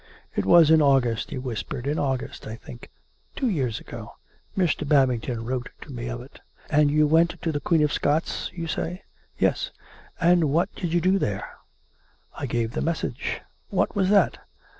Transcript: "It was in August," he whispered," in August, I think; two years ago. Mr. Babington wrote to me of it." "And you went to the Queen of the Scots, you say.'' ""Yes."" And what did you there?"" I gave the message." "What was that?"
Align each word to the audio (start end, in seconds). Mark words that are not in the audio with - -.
"It 0.35 0.47
was 0.47 0.71
in 0.71 0.81
August," 0.81 1.29
he 1.29 1.37
whispered," 1.37 1.85
in 1.87 1.99
August, 1.99 2.47
I 2.47 2.55
think; 2.55 2.89
two 3.35 3.47
years 3.47 3.79
ago. 3.79 4.13
Mr. 4.57 4.81
Babington 4.87 5.45
wrote 5.45 5.69
to 5.81 5.91
me 5.91 6.07
of 6.07 6.21
it." 6.21 6.39
"And 6.71 6.89
you 6.89 7.05
went 7.05 7.39
to 7.39 7.51
the 7.51 7.59
Queen 7.59 7.83
of 7.83 7.89
the 7.91 7.93
Scots, 7.93 8.49
you 8.51 8.65
say.'' 8.65 9.03
""Yes."" 9.37 9.69
And 10.19 10.45
what 10.45 10.73
did 10.73 10.91
you 10.95 11.19
there?"" 11.19 11.47
I 12.35 12.47
gave 12.47 12.71
the 12.71 12.81
message." 12.81 13.41
"What 13.69 13.95
was 13.95 14.09
that?" 14.09 14.39